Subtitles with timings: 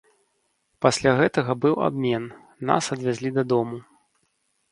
[0.85, 2.23] Пасля гэтага быў абмен,
[2.69, 3.77] нас адвезлі дадому.